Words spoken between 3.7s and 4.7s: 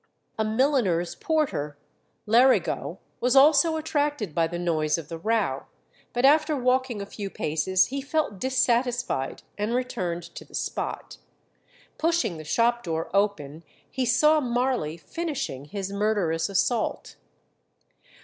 attracted by the